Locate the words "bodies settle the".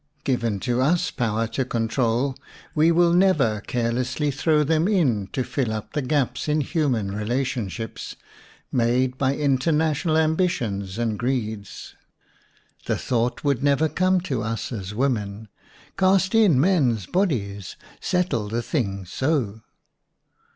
17.05-18.63